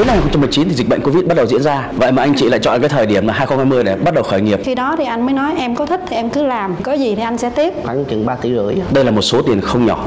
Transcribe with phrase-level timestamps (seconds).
[0.00, 1.88] cuối năm 2019 thì dịch bệnh Covid bắt đầu diễn ra.
[1.92, 4.40] Vậy mà anh chị lại chọn cái thời điểm là 2020 để bắt đầu khởi
[4.40, 4.60] nghiệp.
[4.64, 7.14] Khi đó thì anh mới nói em có thích thì em cứ làm, có gì
[7.14, 7.74] thì anh sẽ tiếp.
[7.84, 8.74] Khoảng chừng 3 tỷ rưỡi.
[8.90, 10.04] Đây là một số tiền không nhỏ.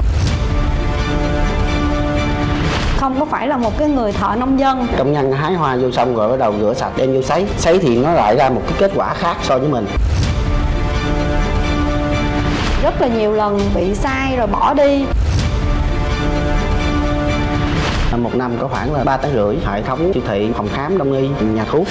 [2.97, 5.91] không có phải là một cái người thợ nông dân công nhân hái hoa vô
[5.91, 8.61] xong rồi bắt đầu rửa sạch đem vô sấy sấy thì nó lại ra một
[8.67, 9.85] cái kết quả khác so với mình
[12.83, 15.05] rất là nhiều lần bị sai rồi bỏ đi
[18.17, 21.11] một năm có khoảng là ba tấn rưỡi, hệ thống siêu thị phòng khám đông
[21.11, 21.87] y, nhà thuốc.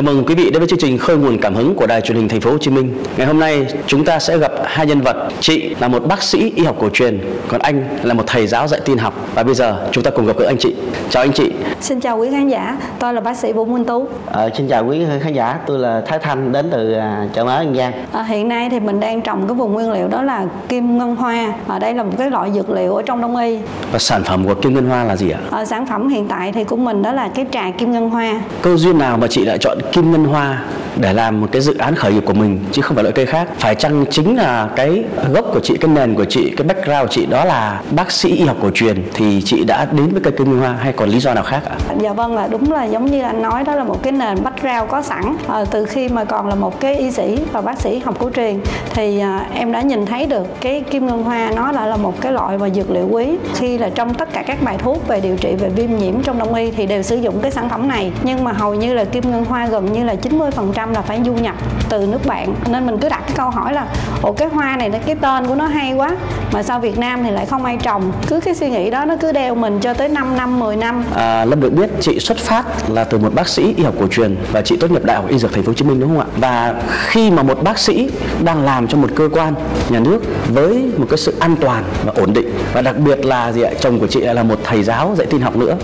[0.00, 2.16] Chào mừng quý vị đến với chương trình Khơi nguồn cảm hứng của Đài Truyền
[2.16, 2.94] hình Thành phố Hồ Chí Minh.
[3.16, 5.28] Ngày hôm nay chúng ta sẽ gặp hai nhân vật.
[5.40, 8.68] Chị là một bác sĩ y học cổ truyền, còn anh là một thầy giáo
[8.68, 9.14] dạy tin học.
[9.34, 10.74] Và bây giờ chúng ta cùng gặp gỡ anh chị.
[11.10, 11.52] Chào anh chị.
[11.80, 14.06] Xin chào quý khán giả, tôi là bác sĩ Vũ Minh Tú.
[14.26, 17.56] Ờ, xin chào quý khán giả, tôi là Thái Thanh đến từ à, chợ mới
[17.56, 17.92] An Giang.
[18.12, 21.16] À, hiện nay thì mình đang trồng cái vùng nguyên liệu đó là kim ngân
[21.16, 21.52] hoa.
[21.66, 23.58] Ở đây là một cái loại dược liệu ở trong đông y.
[23.92, 25.38] Và sản phẩm của kim ngân hoa là gì ạ?
[25.50, 28.40] À, sản phẩm hiện tại thì của mình đó là cái trà kim ngân hoa.
[28.62, 30.62] Câu duyên nào mà chị lại chọn kim ngân hoa
[30.96, 33.26] để làm một cái dự án khởi nghiệp của mình chứ không phải loại cây
[33.26, 33.48] khác.
[33.58, 37.08] Phải chăng chính là cái gốc của chị cái nền của chị cái background của
[37.10, 40.32] chị đó là bác sĩ y học cổ truyền thì chị đã đến với cây
[40.38, 41.76] kim ngân hoa hay còn lý do nào khác ạ?
[42.00, 44.90] Dạ vâng là đúng là giống như anh nói đó là một cái nền background
[44.90, 45.36] có sẵn.
[45.48, 48.30] À, từ khi mà còn là một cái y sĩ và bác sĩ học cổ
[48.36, 48.60] truyền
[48.94, 52.20] thì à, em đã nhìn thấy được cái kim ngân hoa nó lại là một
[52.20, 53.26] cái loại mà dược liệu quý.
[53.54, 56.38] Khi là trong tất cả các bài thuốc về điều trị về viêm nhiễm trong
[56.38, 58.12] đông y thì đều sử dụng cái sản phẩm này.
[58.22, 61.32] Nhưng mà hầu như là kim ngân hoa gần như là 90% là phải du
[61.32, 61.54] nhập
[61.88, 62.54] từ nước bạn.
[62.70, 63.86] Nên mình cứ đặt cái câu hỏi là
[64.22, 66.16] ồ cái hoa này cái tên của nó hay quá
[66.52, 68.12] mà sao Việt Nam thì lại không ai trồng?
[68.26, 71.04] Cứ cái suy nghĩ đó nó cứ đeo mình cho tới 5 năm 10 năm.
[71.14, 74.06] À, Lâm được biết chị xuất phát là từ một bác sĩ y học cổ
[74.10, 76.08] truyền và chị tốt nghiệp đại học y dược thành phố Hồ Chí Minh đúng
[76.08, 76.26] không ạ?
[76.36, 76.74] Và
[77.06, 78.10] khi mà một bác sĩ
[78.44, 79.54] đang làm cho một cơ quan
[79.88, 83.52] nhà nước với một cái sự an toàn và ổn định và đặc biệt là
[83.52, 85.76] gì ạ chồng của chị là một thầy giáo dạy tin học nữa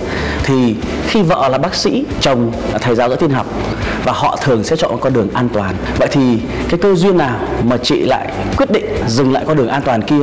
[0.45, 3.47] thì khi vợ là bác sĩ chồng là thầy giáo dạy tin học
[4.05, 5.75] và họ thường sẽ chọn con đường an toàn.
[5.99, 6.39] Vậy thì
[6.69, 10.03] cái cơ duyên nào mà chị lại quyết định dừng lại con đường an toàn
[10.03, 10.23] kia,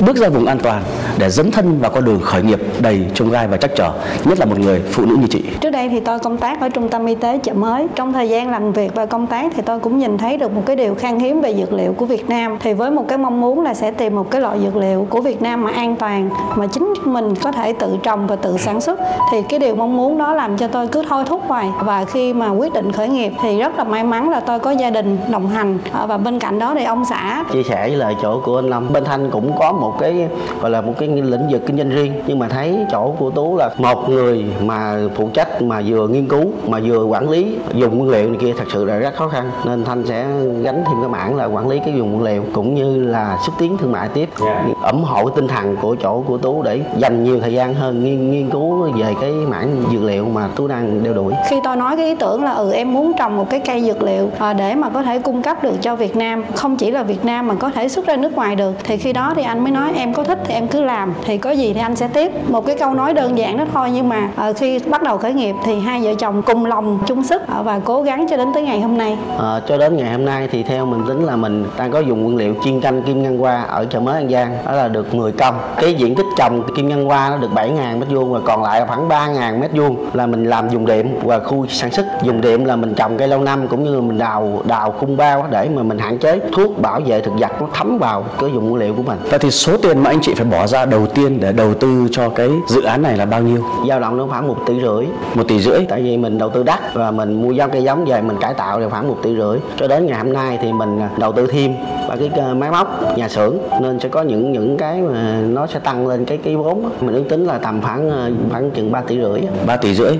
[0.00, 0.82] bước ra vùng an toàn?
[1.18, 3.92] Để dấn thân vào con đường khởi nghiệp đầy trông gai và chắc trở
[4.24, 5.44] nhất là một người phụ nữ như chị.
[5.60, 7.86] Trước đây thì tôi công tác ở trung tâm y tế chợ mới.
[7.94, 10.62] Trong thời gian làm việc và công tác thì tôi cũng nhìn thấy được một
[10.66, 12.56] cái điều khan hiếm về dược liệu của Việt Nam.
[12.60, 15.20] Thì với một cái mong muốn là sẽ tìm một cái loại dược liệu của
[15.20, 18.80] Việt Nam mà an toàn mà chính mình có thể tự trồng và tự sản
[18.80, 19.00] xuất
[19.32, 21.68] thì cái điều mong muốn đó làm cho tôi cứ thôi thúc hoài.
[21.84, 24.70] Và khi mà quyết định khởi nghiệp thì rất là may mắn là tôi có
[24.70, 25.78] gia đình đồng hành.
[26.08, 28.92] Và bên cạnh đó thì ông xã chia sẻ với lời chỗ của anh Lâm.
[28.92, 30.28] Bên Thanh cũng có một cái
[30.60, 33.56] gọi là một cái lĩnh vực kinh doanh riêng nhưng mà thấy chỗ của Tú
[33.56, 37.98] là một người mà phụ trách mà vừa nghiên cứu mà vừa quản lý dùng
[37.98, 40.26] nguyên liệu này kia thật sự là rất khó khăn nên Thanh sẽ
[40.62, 43.54] gánh thêm cái mảng là quản lý cái dùng nguyên liệu cũng như là xúc
[43.58, 44.64] tiến thương mại tiếp yeah.
[44.68, 44.88] Dạ.
[44.90, 48.30] ủng hộ tinh thần của chỗ của Tú để dành nhiều thời gian hơn nghiên
[48.30, 51.96] nghiên cứu về cái mảng dược liệu mà Tú đang đeo đuổi khi tôi nói
[51.96, 54.74] cái ý tưởng là ừ em muốn trồng một cái cây dược liệu à, để
[54.74, 57.54] mà có thể cung cấp được cho Việt Nam không chỉ là Việt Nam mà
[57.54, 60.14] có thể xuất ra nước ngoài được thì khi đó thì anh mới nói em
[60.14, 60.93] có thích thì em cứ làm
[61.24, 62.32] thì có gì thì anh sẽ tiếp.
[62.48, 65.32] Một cái câu nói đơn giản đó thôi nhưng mà à, khi bắt đầu khởi
[65.32, 68.48] nghiệp thì hai vợ chồng cùng lòng chung sức à, và cố gắng cho đến
[68.54, 69.18] tới ngày hôm nay.
[69.38, 72.22] À, cho đến ngày hôm nay thì theo mình tính là mình đang có dùng
[72.22, 75.14] nguyên liệu chiên canh kim ngân hoa ở chợ mới An Giang đó là được
[75.14, 75.54] 10 công.
[75.76, 78.80] Cái diện tích trồng kim ngân hoa nó được 7.000 mét vuông và còn lại
[78.80, 82.40] là khoảng 3.000 mét vuông là mình làm dùng đệm và khu sản xuất dùng
[82.40, 85.46] đệm là mình trồng cây lâu năm cũng như là mình đào đào khung bao
[85.50, 88.68] để mà mình hạn chế thuốc bảo vệ thực vật nó thấm vào cái dùng
[88.68, 89.18] nguyên liệu của mình.
[89.30, 92.08] Vậy thì số tiền mà anh chị phải bỏ ra đầu tiên để đầu tư
[92.12, 93.64] cho cái dự án này là bao nhiêu?
[93.88, 95.06] Dao động nó khoảng một tỷ rưỡi.
[95.34, 95.86] Một tỷ rưỡi?
[95.88, 98.54] Tại vì mình đầu tư đắt và mình mua giống cây giống về mình cải
[98.54, 99.58] tạo thì khoảng một tỷ rưỡi.
[99.76, 101.74] Cho đến ngày hôm nay thì mình đầu tư thêm
[102.08, 103.58] và cái ờ, máy móc nhà xưởng.
[103.80, 106.90] Nên sẽ có những những cái mà nó sẽ tăng lên cái cái vốn.
[107.00, 109.40] Mình ước tính là tầm khoảng ờ, khoảng chừng 3 tỷ rưỡi.
[109.66, 110.12] 3 tỷ rưỡi.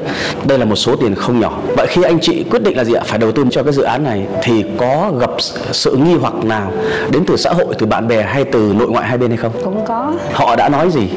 [0.44, 1.58] Đây là một số tiền không nhỏ.
[1.76, 3.02] Vậy khi anh chị quyết định là gì ạ?
[3.04, 5.30] Phải đầu tư cho cái dự án này thì có gặp
[5.72, 6.72] sự nghi hoặc nào
[7.12, 9.52] đến từ xã hội từ bạn bè hay từ nội ngoại hai bên hay không?
[9.64, 10.12] Cũng có.
[10.32, 11.08] Họ đã nói gì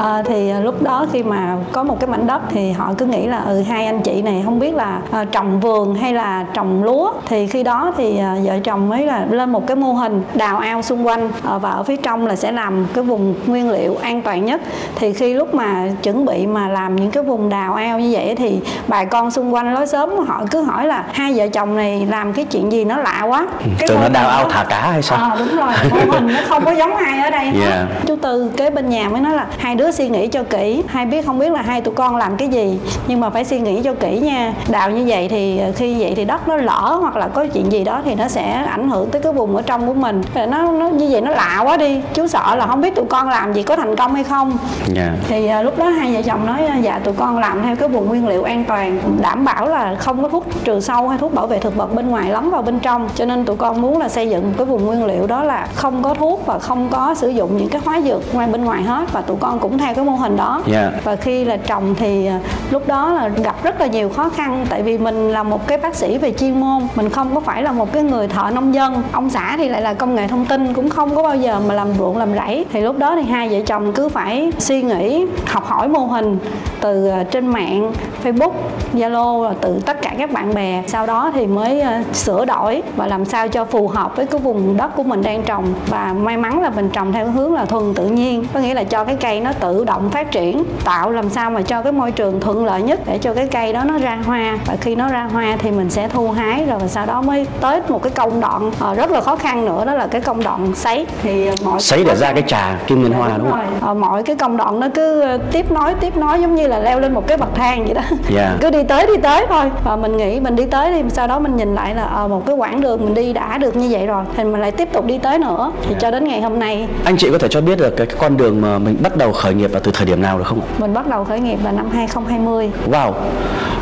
[0.00, 3.26] à, thì lúc đó khi mà có một cái mảnh đất thì họ cứ nghĩ
[3.26, 6.84] là ừ hai anh chị này không biết là à, trồng vườn hay là trồng
[6.84, 7.12] lúa.
[7.26, 10.58] Thì khi đó thì à, vợ chồng mới là lên một cái mô hình đào
[10.58, 13.96] ao xung quanh à, và ở phía trong là sẽ làm cái vùng nguyên liệu
[14.02, 14.60] an toàn nhất.
[14.94, 18.34] Thì khi lúc mà chuẩn bị mà làm những cái vùng đào ao như vậy
[18.34, 22.06] thì bà con xung quanh lối sớm họ cứ hỏi là hai vợ chồng này
[22.10, 22.84] làm cái chuyện gì?
[22.84, 23.46] Nó lạ quá.
[23.58, 25.18] Ừ, cái tưởng nó đào ao thả cá hay sao?
[25.18, 27.72] À, đúng rồi mô hình nó không có giống ai ở đây yeah.
[27.72, 30.42] hết chú tư kế bên nhà mới nói là hai đứa cứ suy nghĩ cho
[30.42, 30.82] kỹ.
[30.86, 33.60] Hay biết không biết là hai tụi con làm cái gì nhưng mà phải suy
[33.60, 34.54] nghĩ cho kỹ nha.
[34.68, 37.84] Đào như vậy thì khi vậy thì đất nó lỡ hoặc là có chuyện gì
[37.84, 40.22] đó thì nó sẽ ảnh hưởng tới cái vùng ở trong của mình.
[40.34, 43.28] Nó nó như vậy nó lạ quá đi chú sợ là không biết tụi con
[43.28, 44.50] làm gì có thành công hay không.
[44.50, 44.96] Yeah.
[44.96, 45.12] Dạ.
[45.28, 48.08] thì à, lúc đó hai vợ chồng nói dạ tụi con làm theo cái vùng
[48.08, 51.46] nguyên liệu an toàn đảm bảo là không có thuốc trừ sâu hay thuốc bảo
[51.46, 53.08] vệ thực vật bên ngoài lắm vào bên trong.
[53.14, 56.02] Cho nên tụi con muốn là xây dựng cái vùng nguyên liệu đó là không
[56.02, 59.12] có thuốc và không có sử dụng những cái hóa dược ngoài bên ngoài hết.
[59.12, 60.92] Và tụi con cũng theo cái mô hình đó yeah.
[60.92, 61.00] Dạ.
[61.04, 62.40] và khi là trồng thì à,
[62.70, 65.78] lúc đó là gặp rất là nhiều khó khăn tại vì mình là một cái
[65.78, 68.74] bác sĩ về chuyên môn mình không có phải là một cái người thợ nông
[68.74, 71.60] dân ông xã thì lại là công nghệ thông tin cũng không có bao giờ
[71.68, 74.82] mà làm ruộng làm rẫy thì lúc đó thì hai vợ chồng cứ phải suy
[74.82, 76.38] nghĩ học hỏi mô hình
[76.80, 77.92] từ à, trên mạng
[78.24, 78.52] facebook
[78.94, 83.06] zalo từ tất cả các bạn bè sau đó thì mới uh, sửa đổi và
[83.06, 86.36] làm sao cho phù hợp với cái vùng đất của mình đang trồng và may
[86.36, 89.16] mắn là mình trồng theo hướng là thuần tự nhiên có nghĩa là cho cái
[89.20, 92.64] cây nó tự động phát triển tạo làm sao mà cho cái môi trường thuận
[92.64, 95.56] lợi nhất để cho cái cây đó nó ra hoa và khi nó ra hoa
[95.58, 98.96] thì mình sẽ thu hái rồi sau đó mới tới một cái công đoạn uh,
[98.96, 102.16] rất là khó khăn nữa đó là cái công đoạn sấy thì mọi sấy để
[102.16, 103.90] ra cái trà kim ngân hoa dạ, đúng, đúng không?
[103.90, 107.00] Uh, mọi cái công đoạn nó cứ tiếp nối tiếp nối giống như là leo
[107.00, 108.30] lên một cái bậc thang vậy đó yeah.
[108.30, 108.56] Dạ.
[108.60, 111.38] cứ đi tới đi tới thôi và mình nghĩ mình đi tới thì sau đó
[111.38, 114.06] mình nhìn lại là à, một cái quãng đường mình đi đã được như vậy
[114.06, 116.00] rồi thì mình lại tiếp tục đi tới nữa thì yeah.
[116.00, 118.36] cho đến ngày hôm nay anh chị có thể cho biết được cái, cái con
[118.36, 120.60] đường mà mình bắt đầu khởi nghiệp là từ thời điểm nào được không?
[120.78, 122.70] Mình bắt đầu khởi nghiệp là năm 2020.
[122.90, 123.12] Wow.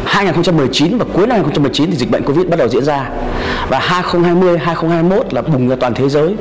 [0.05, 3.11] 2019 và cuối năm 2019 thì dịch bệnh Covid bắt đầu diễn ra.
[3.69, 6.35] Và 2020 2021 là bùng ra toàn thế giới.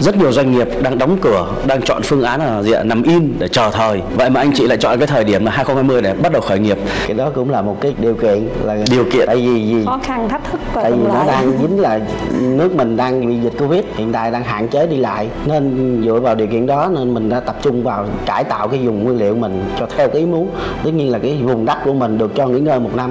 [0.00, 2.82] Rất nhiều doanh nghiệp đang đóng cửa đang chọn phương án là gì ạ?
[2.82, 4.00] Nằm im để chờ thời.
[4.16, 6.58] Vậy mà anh chị lại chọn cái thời điểm là 2020 để bắt đầu khởi
[6.58, 6.78] nghiệp.
[7.06, 9.26] Cái đó cũng là một cái điều kiện là điều kiện.
[9.26, 9.84] tại vì gì?
[9.86, 12.00] Khó khăn thách thức và tại vì nó đang dính là
[12.40, 15.28] nước mình đang bị dịch covid hiện tại đang hạn chế đi lại.
[15.46, 18.80] Nên dựa vào điều kiện đó nên mình đã tập trung vào cải tạo cái
[18.80, 20.50] vùng nguyên liệu mình cho theo cái ý muốn.
[20.84, 23.03] Tất nhiên là cái vùng đất của mình được cho nghỉ ngơi một năm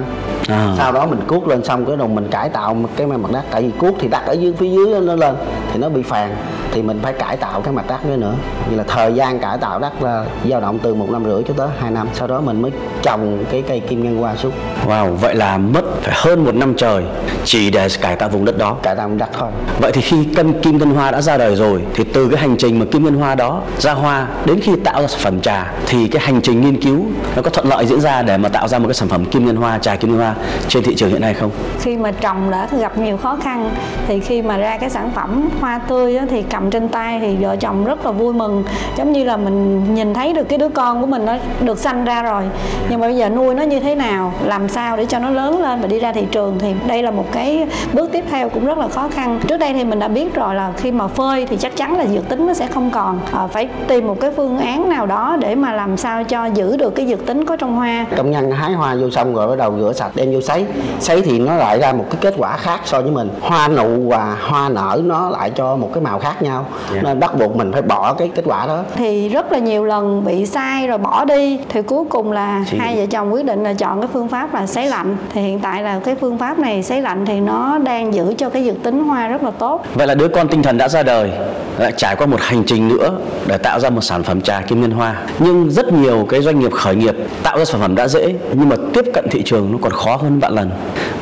[0.48, 0.74] à.
[0.78, 3.42] sau đó mình cuốc lên xong cái đồng mình cải tạo cái mặt đất.
[3.50, 5.34] Tại vì cuốc thì đặt ở dưới phía dưới nó lên
[5.72, 6.36] thì nó bị phàn
[6.72, 8.34] thì mình phải cải tạo cái mặt đất nữa nữa.
[8.70, 11.54] Như là thời gian cải tạo đất là dao động từ một năm rưỡi cho
[11.56, 12.08] tới hai năm.
[12.12, 14.52] Sau đó mình mới trồng cái cây kim ngân hoa xuống
[14.86, 17.04] wow vậy là mất phải hơn một năm trời
[17.44, 18.76] chỉ để cải tạo vùng đất đó.
[18.82, 19.50] Cải tạo vùng đất thôi.
[19.80, 22.56] Vậy thì khi cân kim ngân hoa đã ra đời rồi thì từ cái hành
[22.56, 25.72] trình mà kim ngân hoa đó ra hoa đến khi tạo ra sản phẩm trà
[25.86, 27.00] thì cái hành trình nghiên cứu
[27.36, 29.46] nó có thuận lợi diễn ra để mà tạo ra một cái sản phẩm kim
[29.46, 30.34] ngân hoa trà kim ngân hoa
[30.68, 31.50] trên thị trường hiện nay không?
[31.80, 33.70] Khi mà trồng đã gặp nhiều khó khăn
[34.08, 37.56] thì khi mà ra cái sản phẩm hoa tươi thì cầm trên tay thì vợ
[37.56, 38.64] chồng rất là vui mừng.
[38.96, 42.04] Giống như là mình nhìn thấy được cái đứa con của mình nó được sanh
[42.04, 42.42] ra rồi.
[42.88, 45.62] Nhưng mà bây giờ nuôi nó như thế nào làm sao để cho nó lớn
[45.62, 48.66] lên và đi ra thị trường thì đây là một cái bước tiếp theo cũng
[48.66, 49.40] rất là khó khăn.
[49.48, 52.06] Trước đây thì mình đã biết rồi là khi mà phơi thì chắc chắn là
[52.06, 53.20] dược tính nó sẽ không còn.
[53.32, 56.76] À, phải tìm một cái phương án nào đó để mà làm sao cho giữ
[56.76, 58.06] được cái dược tính có trong hoa.
[58.16, 60.66] Công nhân hái hoa vô xong rồi bắt đầu rửa sạch đem vô sấy.
[61.00, 63.30] Sấy thì nó lại ra một cái kết quả khác so với mình.
[63.40, 66.64] Hoa nụ và hoa nở nó lại cho một cái màu khác nhau.
[66.64, 66.94] Yeah.
[66.94, 67.02] Dạ.
[67.02, 68.82] nên bắt buộc mình phải bỏ cái kết quả đó.
[68.96, 71.60] Thì rất là nhiều lần bị sai rồi bỏ đi.
[71.68, 72.78] Thì cuối cùng là Chị...
[72.78, 75.60] hai vợ chồng quyết định là chọn cái phương pháp là sấy lạnh thì hiện
[75.60, 78.82] tại là cái phương pháp này sấy lạnh thì nó đang giữ cho cái dược
[78.82, 79.84] tính hoa rất là tốt.
[79.94, 81.30] Vậy là đứa con tinh thần đã ra đời
[81.78, 84.80] lại trải qua một hành trình nữa để tạo ra một sản phẩm trà kim
[84.80, 85.22] ngân hoa.
[85.38, 88.68] Nhưng rất nhiều cái doanh nghiệp khởi nghiệp tạo ra sản phẩm đã dễ nhưng
[88.68, 90.70] mà tiếp cận thị trường nó còn khó hơn vạn lần.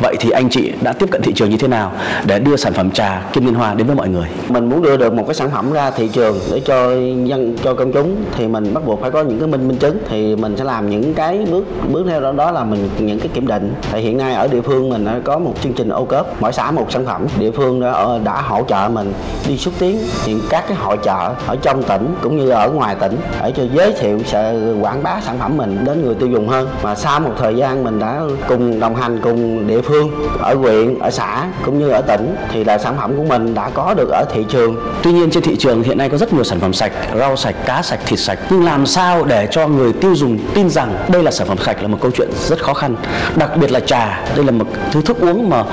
[0.03, 1.93] Vậy thì anh chị đã tiếp cận thị trường như thế nào
[2.27, 4.27] để đưa sản phẩm trà kim ngân hoa đến với mọi người?
[4.49, 6.93] Mình muốn đưa được một cái sản phẩm ra thị trường để cho
[7.25, 9.99] dân cho công chúng thì mình bắt buộc phải có những cái minh minh chứng
[10.09, 13.31] thì mình sẽ làm những cái bước bước theo đó đó là mình những cái
[13.35, 13.75] kiểm định.
[13.93, 16.71] Thì hiện nay ở địa phương mình có một chương trình ô cớp mỗi xã
[16.71, 17.27] một sản phẩm.
[17.39, 19.13] Địa phương đã, ở, ờ, đã hỗ trợ mình
[19.49, 22.97] đi xúc tiến hiện các cái hội chợ ở trong tỉnh cũng như ở ngoài
[23.01, 26.49] tỉnh để cho giới thiệu sẽ quảng bá sản phẩm mình đến người tiêu dùng
[26.49, 26.69] hơn.
[26.83, 30.99] Mà sau một thời gian mình đã cùng đồng hành cùng địa phương ở huyện
[30.99, 34.09] ở xã cũng như ở tỉnh thì là sản phẩm của mình đã có được
[34.11, 34.77] ở thị trường.
[35.03, 37.57] Tuy nhiên trên thị trường hiện nay có rất nhiều sản phẩm sạch rau sạch
[37.67, 38.39] cá sạch thịt sạch.
[38.51, 41.83] Nhưng làm sao để cho người tiêu dùng tin rằng đây là sản phẩm sạch
[41.83, 42.97] là một câu chuyện rất khó khăn
[43.37, 44.21] đặc biệt là trà.
[44.37, 45.65] Đây là một thứ thức uống mà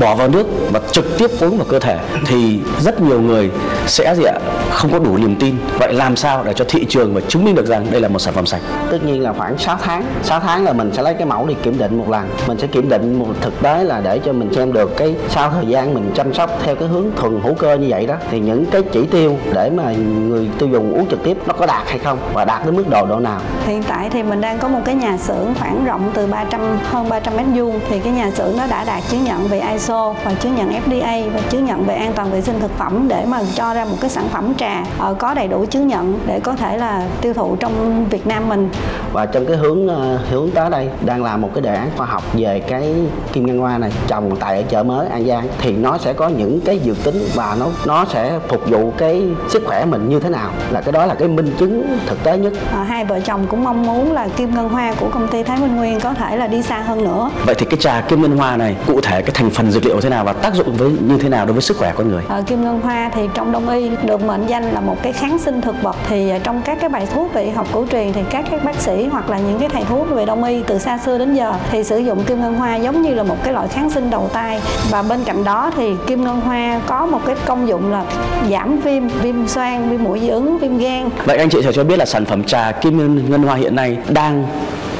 [0.00, 1.98] bỏ vào nước và trực tiếp uống vào cơ thể.
[2.26, 3.50] Thì rất nhiều người
[3.88, 4.38] sẽ gì ạ?
[4.70, 5.56] Không có đủ niềm tin.
[5.78, 8.18] Vậy làm sao để cho thị trường và chứng minh được rằng đây là một
[8.18, 8.60] sản phẩm sạch?
[8.90, 10.04] Tất nhiên là khoảng 6 tháng.
[10.22, 12.28] 6 tháng là mình sẽ lấy cái mẫu đi kiểm định một lần.
[12.46, 15.50] Mình sẽ kiểm định một thực tế là để cho mình xem được cái sau
[15.50, 18.14] thời gian mình chăm sóc theo cái hướng thuần hữu cơ như vậy đó.
[18.30, 19.92] Thì những cái chỉ tiêu để mà
[20.28, 22.84] người tiêu dùng uống trực tiếp nó có đạt hay không và đạt đến mức
[22.90, 23.40] độ độ nào?
[23.66, 27.08] Hiện tại thì mình đang có một cái nhà xưởng khoảng rộng từ 300 hơn
[27.08, 27.80] 300 mét vuông.
[27.88, 31.30] Thì cái nhà xưởng nó đã đạt chứng nhận về ISO và chứng nhận FDA
[31.30, 33.96] và chứng nhận về an toàn vệ sinh thực phẩm để mà cho ra một
[34.00, 37.34] cái sản phẩm trà ờ, có đầy đủ chứng nhận để có thể là tiêu
[37.34, 38.68] thụ trong Việt Nam mình.
[39.12, 42.06] Và trong cái hướng ờ, hướng tới đây đang làm một cái đề án khoa
[42.06, 42.94] học về cái
[43.32, 46.28] kim ngân hoa này trồng tại ở chợ mới An Giang thì nó sẽ có
[46.28, 50.20] những cái dự tính và nó nó sẽ phục vụ cái sức khỏe mình như
[50.20, 50.50] thế nào.
[50.70, 52.52] Là cái đó là cái minh chứng thực tế nhất.
[52.72, 55.58] À, hai vợ chồng cũng mong muốn là kim ngân hoa của công ty Thái
[55.58, 57.30] Minh Nguyên có thể là đi xa hơn nữa.
[57.46, 60.00] Vậy thì cái trà kim ngân hoa này cụ thể cái thành phần dược liệu
[60.00, 62.22] thế nào và tác dụng với như thế nào đối với sức khỏe con người?
[62.28, 65.38] À, kim ngân hoa thì trong đông y được mệnh danh là một cái kháng
[65.38, 65.96] sinh thực vật.
[66.08, 68.64] Thì à, trong các cái bài thuốc về y học cổ truyền thì các các
[68.64, 71.34] bác sĩ hoặc là những cái thầy thuốc về đông y từ xa xưa đến
[71.34, 74.10] giờ thì sử dụng kim ngân hoa giống như là một cái loại kháng sinh
[74.10, 74.60] đầu tay.
[74.90, 78.04] Và bên cạnh đó thì kim ngân hoa có một cái công dụng là
[78.50, 81.10] giảm viêm viêm xoang, viêm mũi dị ứng, viêm gan.
[81.24, 84.46] Vậy anh chị cho biết là sản phẩm trà kim ngân hoa hiện nay đang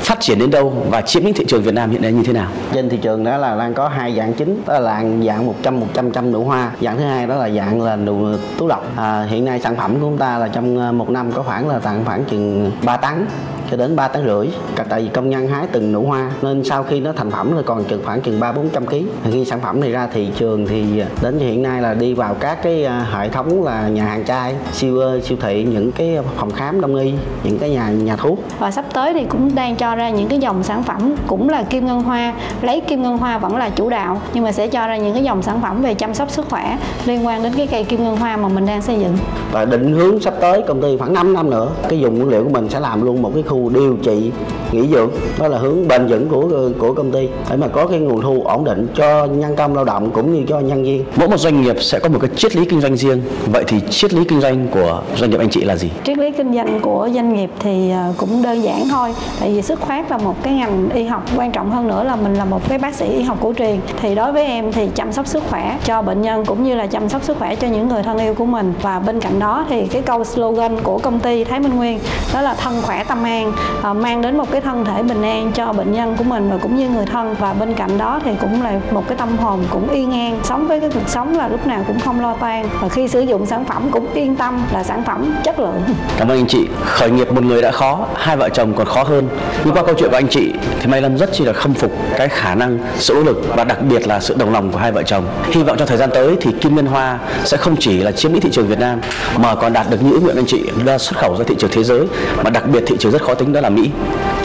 [0.00, 2.32] phát triển đến đâu và chiếm lĩnh thị trường Việt Nam hiện nay như thế
[2.32, 2.50] nào?
[2.72, 6.10] Trên thị trường đó là đang có hai dạng chính, đó là dạng 100 100
[6.10, 8.26] trăm nụ hoa, dạng thứ hai đó là dạng là nụ
[8.58, 8.96] tú lọc.
[8.96, 11.68] À, hiện nay sản phẩm của chúng ta là trong ờ, một năm có khoảng
[11.68, 13.26] là tặng khoảng chừng 3 tấn
[13.70, 14.48] cho đến 3 tấn rưỡi.
[14.88, 17.62] Tại vì công nhân hái từng nụ hoa nên sau khi nó thành phẩm là
[17.62, 18.96] còn chừng khoảng chừng ba bốn trăm kg
[19.32, 22.62] khi sản phẩm này ra thị trường thì đến hiện nay là đi vào các
[22.62, 26.80] cái à, hệ thống là nhà hàng chai siêu siêu thị những cái phòng khám
[26.80, 27.12] đông y
[27.44, 28.38] những cái nhà nhà thuốc.
[28.58, 31.62] Và sắp tới thì cũng đang cho ra những cái dòng sản phẩm cũng là
[31.62, 32.34] kim ngân hoa.
[32.62, 35.24] Lấy kim ngân hoa vẫn là chủ đạo nhưng mà sẽ cho ra những cái
[35.24, 38.16] dòng sản phẩm về chăm sóc sức khỏe liên quan đến cái cây kim ngân
[38.16, 39.16] hoa mà mình đang xây dựng.
[39.52, 42.44] Và định hướng sắp tới công ty khoảng 5 năm nữa cái dùng nguyên liệu
[42.44, 44.32] của mình sẽ làm luôn một cái khu điều trị
[44.72, 45.10] nghỉ dưỡng.
[45.38, 47.28] Đó là hướng bền vững của của công ty.
[47.50, 50.44] Để mà có cái nguồn thu ổn định cho nhân công lao động cũng như
[50.48, 51.04] cho nhân viên.
[51.16, 53.22] Mỗi một doanh nghiệp sẽ có một cái triết lý kinh doanh riêng.
[53.52, 55.90] Vậy thì triết lý kinh doanh của doanh nghiệp anh chị là gì?
[56.04, 59.14] Triết lý kinh doanh của doanh nghiệp thì ờ, cũng đơn giản thôi.
[59.40, 62.16] Tại vì sức khỏe là một cái ngành y học quan trọng hơn nữa là
[62.16, 63.80] mình là một cái bác sĩ y học cổ truyền.
[64.00, 66.86] Thì đối với em thì chăm sóc sức khỏe cho bệnh nhân cũng như là
[66.86, 68.72] chăm sóc sức khỏe cho những người thân yêu của mình.
[68.82, 71.98] Và bên cạnh đó thì cái câu slogan của công ty Thái Minh Nguyên
[72.34, 73.52] đó là thân khỏe tâm an
[73.90, 76.50] uh, mang đến một cái cái thân thể bình an cho bệnh nhân của mình
[76.50, 77.34] và cũng như người thân.
[77.38, 80.40] Và bên cạnh đó thì cũng là một cái tâm hồn cũng yên an.
[80.42, 82.68] Sống với cái cuộc sống là lúc nào cũng không lo toan.
[82.80, 85.82] Và khi sử dụng sản phẩm cũng yên tâm là sản phẩm chất lượng.
[86.18, 86.66] Cảm ơn anh chị.
[86.84, 89.28] Khởi nghiệp một người đã khó, hai vợ chồng còn khó hơn.
[89.64, 91.92] Nhưng qua câu chuyện của anh chị, thì Mai Lâm rất chi là khâm phục
[92.16, 94.92] cái khả năng, sự nỗ lực và đặc biệt là sự đồng lòng của hai
[94.92, 95.24] vợ chồng.
[95.50, 98.32] Hy vọng trong thời gian tới thì Kim Ngân Hoa sẽ không chỉ là chiếm
[98.32, 99.00] lĩnh thị trường Việt Nam,
[99.36, 101.70] mà còn đạt được những ước nguyện anh chị là xuất khẩu ra thị trường
[101.72, 102.06] thế giới,
[102.44, 103.90] mà đặc biệt thị trường rất khó tính đó là Mỹ.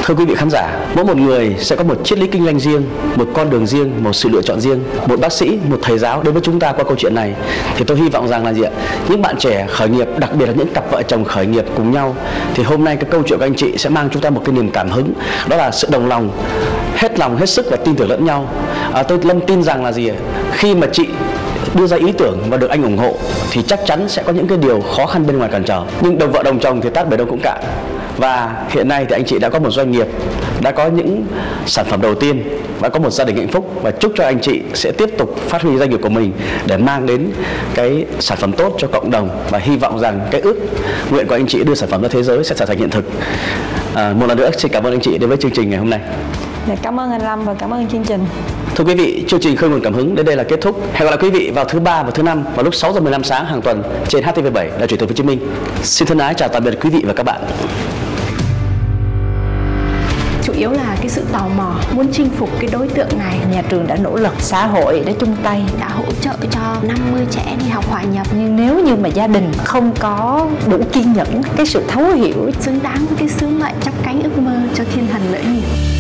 [0.06, 2.60] Thưa quý vị khán giả, mỗi một người sẽ có một triết lý kinh doanh
[2.60, 2.84] riêng,
[3.16, 4.84] một con đường riêng, một sự lựa chọn riêng.
[5.08, 7.34] Một bác sĩ, một thầy giáo đối với chúng ta qua câu chuyện này
[7.78, 8.72] thì tôi hy vọng rằng là gì ạ?
[9.10, 11.92] Những bạn trẻ khởi nghiệp, đặc biệt là những cặp vợ chồng khởi nghiệp cùng
[11.92, 12.16] nhau
[12.54, 14.56] thì hôm nay cái câu chuyện của anh chị sẽ mang chúng ta một cái
[14.56, 15.14] niềm cảm hứng,
[15.50, 16.30] đó là sự đồng lòng,
[16.96, 18.50] hết lòng, hết sức và tin tưởng lẫn nhau.
[18.94, 20.16] À, tôi Lâm tin rằng là gì ạ?
[20.52, 21.08] Khi mà chị
[21.75, 23.15] đưa ra ý tưởng và được anh ủng hộ
[23.51, 25.84] thì chắc chắn sẽ có những cái điều khó khăn bên ngoài cản trở.
[26.01, 27.63] Nhưng đồng vợ đồng chồng thì tát bể đâu cũng cạn
[28.18, 30.08] và hiện nay thì anh chị đã có một doanh nghiệp
[30.62, 31.25] đã có những
[31.65, 32.44] sản phẩm đầu tiên
[32.80, 35.36] và có một gia đình hạnh phúc và chúc cho anh chị sẽ tiếp tục
[35.48, 36.34] phát huy doanh nghiệp của mình
[36.65, 37.32] để mang đến
[37.75, 40.56] cái sản phẩm tốt cho cộng đồng và hy vọng rằng cái ước
[41.10, 43.06] nguyện của anh chị đưa sản phẩm ra thế giới sẽ trở thành hiện thực.
[43.94, 45.89] À, một lần nữa xin cảm ơn anh chị đến với chương trình ngày hôm
[45.89, 46.00] nay.
[46.68, 48.25] Dạ, cảm ơn anh Lâm và cảm ơn chương trình.
[48.75, 50.82] Thưa quý vị, chương trình khơi nguồn cảm hứng đến đây là kết thúc.
[50.94, 53.00] Hẹn gặp lại quý vị vào thứ ba và thứ năm vào lúc 6 giờ
[53.00, 55.39] 15 sáng hàng tuần trên HTV7 là truyền hình Hồ Chí Minh.
[55.84, 57.42] Xin thân ái chào tạm biệt quý vị và các bạn
[60.44, 63.62] chủ yếu là cái sự tò mò muốn chinh phục cái đối tượng này nhà
[63.70, 67.58] trường đã nỗ lực xã hội đã chung tay đã hỗ trợ cho 50 trẻ
[67.60, 71.42] đi học hòa nhập nhưng nếu như mà gia đình không có đủ kiên nhẫn
[71.56, 74.84] cái sự thấu hiểu xứng đáng với cái sứ mệnh chắp cánh ước mơ cho
[74.94, 75.93] thiên thần lễ nghiệp